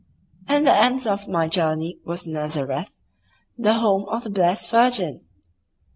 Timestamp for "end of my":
0.75-1.47